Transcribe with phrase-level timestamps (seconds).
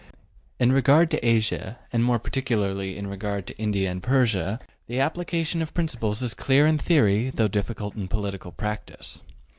[0.59, 5.61] In regard to Asia, and more particularly in regard to India and Persia, the application
[5.61, 9.21] of principles is clear in theory though difficult in political practice.